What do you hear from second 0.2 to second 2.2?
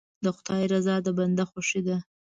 د خدای رضا د بنده خوښي ده.